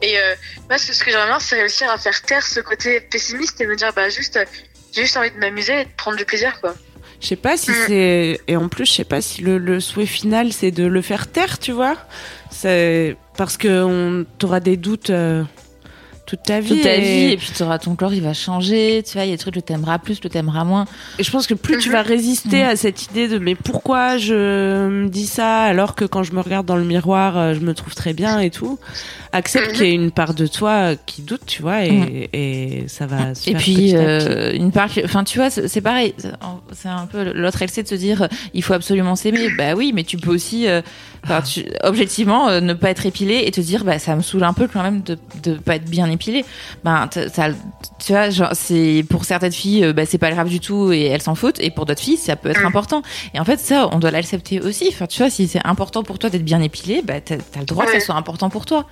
[0.00, 0.34] Et euh,
[0.68, 3.76] moi, ce que j'aimerais bien, c'est réussir à faire taire ce côté pessimiste et me
[3.76, 4.38] dire, bah, juste,
[4.92, 6.74] j'ai juste envie de m'amuser et de prendre du plaisir, quoi.
[7.20, 7.74] Je sais pas si mm.
[7.86, 11.02] c'est et en plus je sais pas si le, le souhait final c'est de le
[11.02, 11.96] faire taire, tu vois.
[12.50, 15.44] C'est parce que on t'aura des doutes euh,
[16.26, 16.68] toute ta vie.
[16.68, 19.02] Toute ta vie, et puis auras, ton corps, il va changer.
[19.06, 20.86] Tu vois, il y a des trucs que t'aimeras plus, que t'aimeras moins.
[21.18, 24.88] Et je pense que plus tu vas résister à cette idée de mais pourquoi je
[24.88, 27.74] me dis ça alors que quand je me regarde dans le miroir, euh, je me
[27.74, 28.78] trouve très bien et tout.
[29.34, 33.06] Accepte qu'il y ait une part de toi qui doute, tu vois, et, et ça
[33.06, 36.14] va se Et puis, euh, une part, enfin, tu vois, c'est pareil.
[36.72, 39.48] C'est un peu l'autre excès de se dire, il faut absolument s'aimer.
[39.56, 40.82] Bah oui, mais tu peux aussi, euh,
[41.44, 44.52] tu, objectivement, euh, ne pas être épilé et te dire, bah ça me saoule un
[44.52, 46.44] peu quand même de, de pas être bien épilé.
[46.84, 47.48] Ben, ça,
[47.98, 51.02] tu vois, genre, c'est pour certaines filles, euh, bah, c'est pas grave du tout et
[51.04, 52.66] elles s'en foutent, et pour d'autres filles, ça peut être mm.
[52.66, 53.02] important.
[53.34, 54.88] Et en fait, ça, on doit l'accepter aussi.
[54.88, 57.66] Enfin, tu vois, si c'est important pour toi d'être bien épilé, bah, t'as as le
[57.66, 58.86] droit que ça soit important pour toi.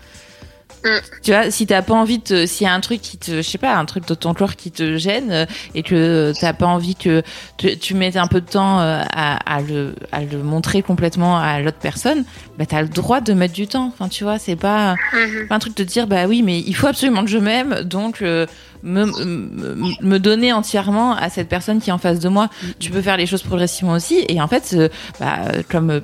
[0.85, 0.89] Mm.
[1.23, 3.43] Tu vois, si t'as pas envie de, s'il y a un truc qui te, je
[3.43, 6.67] sais pas, un truc de ton corps qui te gêne euh, et que t'as pas
[6.67, 7.23] envie que
[7.59, 11.39] tu, tu mettes un peu de temps euh, à, à, le, à le montrer complètement
[11.39, 12.25] à l'autre personne,
[12.59, 13.93] bah t'as le droit de mettre du temps.
[13.93, 15.49] Enfin, tu vois, c'est pas, mm-hmm.
[15.49, 18.23] pas un truc de dire, bah oui, mais il faut absolument que je m'aime, donc
[18.23, 18.47] euh,
[18.83, 22.47] me, me, me, donner entièrement à cette personne qui est en face de moi.
[22.47, 22.75] Mm-hmm.
[22.79, 24.77] Tu peux faire les choses progressivement aussi, et en fait,
[25.19, 26.01] bah, comme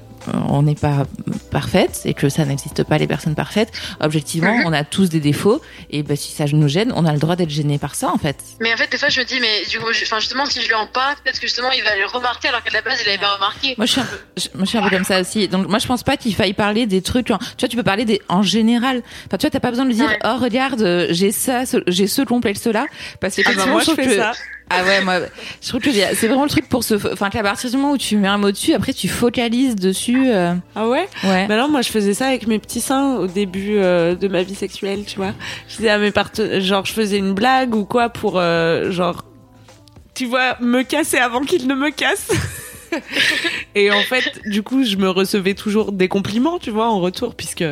[0.49, 1.07] on n'est pas
[1.51, 3.73] parfaite et que ça n'existe pas les personnes parfaites.
[4.01, 4.67] Objectivement, mhm.
[4.67, 5.61] on a tous des défauts
[5.91, 8.19] et bah, si ça nous gêne, on a le droit d'être gêné par ça en
[8.19, 8.37] fait.
[8.61, 10.69] Mais en fait, des fois, je me dis, mais du coup, enfin, justement, si je
[10.69, 13.07] lui en parle, peut-être que justement, il va le remarquer alors qu'à la base, il
[13.07, 13.75] l'avait pas remarqué.
[13.77, 14.17] Moi, je suis un peu,
[14.55, 15.49] moi, je suis un peu comme ça aussi.
[15.49, 17.27] Donc, moi, je pense pas qu'il faille parler des trucs.
[17.27, 19.03] Tu vois, tu peux parler des en général.
[19.27, 22.23] Enfin, tu vois, t'as pas besoin de lui dire, oh regarde, j'ai ça, j'ai ce
[22.23, 22.87] complexe là,
[23.21, 24.33] parce que ah bah, moi, je, fais ça.
[24.69, 25.21] Ah ouais, moi,
[25.63, 27.99] je trouve que c'est vraiment le truc pour se, enfin, qu'à partir du moment où
[27.99, 30.29] tu mets un mot dessus, après tu focalises dessus.
[30.29, 30.55] Euh.
[30.75, 31.09] Ah ouais?
[31.23, 31.47] Ouais.
[31.47, 34.43] Bah non, moi je faisais ça avec mes petits seins au début euh, de ma
[34.43, 35.35] vie sexuelle, tu vois.
[35.69, 39.25] Je disais à mes partenaires, genre je faisais une blague ou quoi pour, euh, genre,
[40.15, 42.33] tu vois, me casser avant qu'ils ne me cassent.
[43.77, 47.37] et en fait, du coup, je me recevais toujours des compliments, tu vois, en retour,
[47.37, 47.65] puisque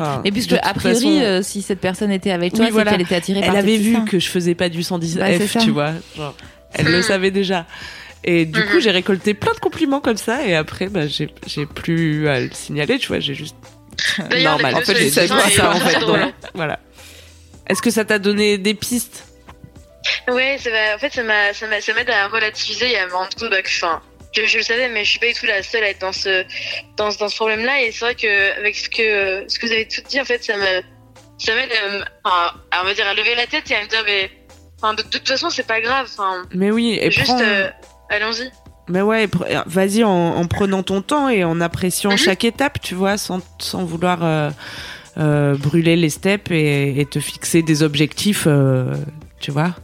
[0.00, 3.40] Enfin, et puisque a priori, si cette personne était avec toi, c'est qu'elle était attirée
[3.40, 3.56] elle par.
[3.56, 5.92] Avait vu que je faisais pas du 110 F, tu vois.
[6.16, 6.34] Genre,
[6.74, 7.66] elle le savait déjà.
[8.22, 8.80] Et du coup, mhm.
[8.80, 12.98] j'ai récolté plein de compliments comme ça, et après, bah, j'ai plus à le signaler,
[12.98, 13.56] tu vois, j'ai juste.
[14.42, 14.74] Normal.
[14.74, 15.98] En fait, j'ai ça, ça, en fait.
[16.54, 16.78] voilà.
[17.66, 19.26] Est-ce que ça t'a donné des pistes?
[20.28, 21.22] Ouais, ça en fait, ça
[21.94, 24.00] m'aide à relativiser et à me rendre compte bah, que, enfin,
[24.32, 26.12] je, je, le savais, mais je suis pas du tout la seule à être dans
[26.12, 26.44] ce,
[26.96, 27.82] dans, dans ce problème-là.
[27.82, 30.42] Et c'est vrai que, avec ce que, ce que vous avez tout dit, en fait,
[30.44, 30.82] ça me,
[31.38, 31.70] ça m'aide
[32.24, 34.30] à, à, me dire, à lever la tête et à me dire, mais,
[34.80, 36.08] enfin, de, toute façon, c'est pas grave.
[36.10, 37.70] Enfin, mais oui, et juste, euh,
[38.08, 38.50] allons-y.
[38.88, 39.28] Mais ouais,
[39.66, 42.18] vas-y en, en, prenant ton temps et en appréciant mhm.
[42.18, 44.50] chaque étape, tu vois, sans, sans vouloir euh,
[45.18, 48.94] euh, brûler les steps et, et, te fixer des objectifs, euh,
[49.38, 49.74] tu vois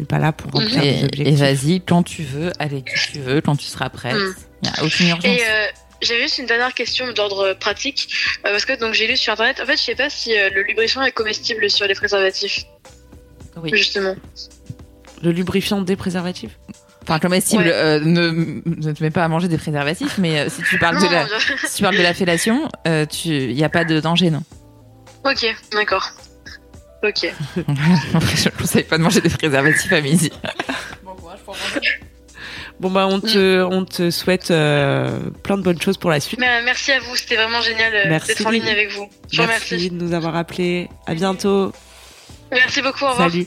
[0.00, 3.40] n'est pas là pour remplir et, Et vas-y, quand tu veux, avec qui tu veux,
[3.40, 4.16] quand tu seras prête.
[4.62, 5.24] Il n'y a aucune urgence.
[5.24, 5.66] Et, euh,
[6.02, 8.08] j'avais juste une dernière question d'ordre pratique
[8.42, 9.60] parce que donc j'ai lu sur internet.
[9.62, 12.64] En fait, je sais pas si le lubrifiant est comestible sur les préservatifs.
[13.62, 13.70] Oui.
[13.74, 14.16] Justement.
[15.22, 16.58] Le lubrifiant des préservatifs?
[17.02, 21.00] Enfin, comestible, ne, ne te mets pas à manger des préservatifs, mais si tu parles
[21.00, 21.26] de la,
[21.66, 24.42] si tu parles de la fellation, il n'y a pas de danger, non?
[25.24, 26.12] Ok, d'accord.
[27.02, 27.32] Ok.
[27.56, 27.60] je
[28.44, 30.30] ne conseille pas de manger des préservatifs à midi.
[31.02, 31.56] bon pour
[32.78, 36.40] Bon bah on te, on te souhaite euh, plein de bonnes choses pour la suite.
[36.40, 39.08] merci à vous, c'était vraiment génial euh, d'être en ligne avec vous.
[39.30, 39.90] Je merci remercie.
[39.90, 40.88] de nous avoir appelés.
[41.06, 41.72] À bientôt.
[42.50, 43.30] Merci beaucoup, au revoir.
[43.30, 43.46] Salut.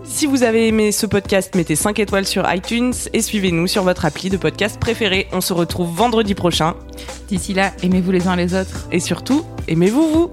[0.13, 4.05] Si vous avez aimé ce podcast, mettez 5 étoiles sur iTunes et suivez-nous sur votre
[4.05, 5.27] appli de podcast préféré.
[5.31, 6.75] On se retrouve vendredi prochain.
[7.27, 8.87] D'ici là, aimez-vous les uns les autres.
[8.91, 10.31] Et surtout, aimez-vous vous.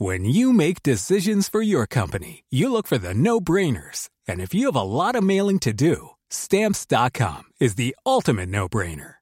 [0.00, 4.08] When you make decisions for your company, you look for the no-brainers.
[4.26, 9.21] And if you have a lot of mailing to do, stamps.com is the ultimate no-brainer.